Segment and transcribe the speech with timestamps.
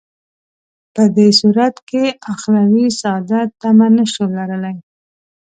[0.93, 2.03] په دې صورت کې
[2.33, 4.77] اخروي سعادت تمه نه شو لرلای.